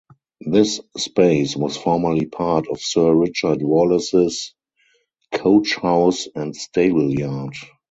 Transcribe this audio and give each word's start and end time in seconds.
This 0.47 0.81
space 0.97 1.55
was 1.55 1.77
formerly 1.77 2.25
part 2.25 2.67
of 2.69 2.81
Sir 2.81 3.13
Richard 3.13 3.61
Wallace's 3.61 4.55
coach 5.31 5.75
house 5.75 6.27
and 6.33 6.55
stable 6.55 7.11
yard. 7.13 7.53